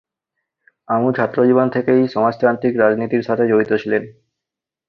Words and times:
আমু 0.87 1.09
ছাত্রজীবন 1.17 1.67
থেকেই 1.75 2.01
সমাজতান্ত্রিক 2.07 2.73
রাজনীতির 2.77 3.25
সাথে 3.27 3.43
জড়িত 3.47 3.71
ছিলেন। 3.81 4.03